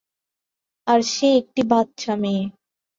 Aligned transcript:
আর 0.87 0.99
সে 1.13 1.27
একটি 1.37 1.61
বাচ্চা 1.71 2.13
মেয়ে। 2.15 2.43